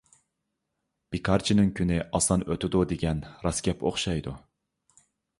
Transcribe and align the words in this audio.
بىكارچىنىڭ 1.15 1.67
كۈنى 1.79 1.99
ئاسان 2.19 2.43
ئۆتىدۇ، 2.53 2.81
دېگەن 2.93 3.21
راست 3.43 3.63
گەپ 3.67 3.83
ئوخشايدۇ. 3.91 4.33